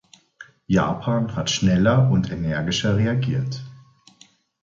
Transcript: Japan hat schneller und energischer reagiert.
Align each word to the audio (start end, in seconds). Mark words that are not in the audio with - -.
Japan 0.67 1.35
hat 1.35 1.51
schneller 1.51 2.09
und 2.09 2.31
energischer 2.31 2.97
reagiert. 2.97 3.61